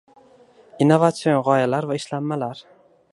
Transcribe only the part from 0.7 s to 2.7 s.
Innovatsion g‘oyalar va ishlanmalar